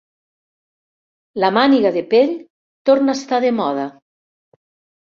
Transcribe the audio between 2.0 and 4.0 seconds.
pell torna a estar de moda.